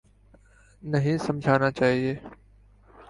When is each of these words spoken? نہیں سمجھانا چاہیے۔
نہیں 0.83 1.17
سمجھانا 1.17 1.71
چاہیے۔ 1.71 2.13